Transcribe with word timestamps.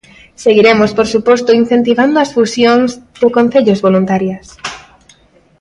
Seguiremos, 0.43 0.91
por 0.97 1.07
suposto, 1.13 1.57
incentivando 1.61 2.15
as 2.19 2.33
fusións 2.35 2.89
de 3.21 3.27
concellos 3.37 3.83
voluntarias. 3.87 4.45